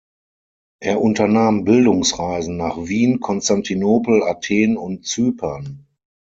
Er 0.79 0.99
unternahm 0.99 1.63
Bildungsreisen 1.63 2.57
nach 2.57 2.75
Wien, 2.87 3.19
Konstantinopel, 3.19 4.23
Athen 4.23 4.75
und 4.75 5.05
Zypern. 5.05 5.85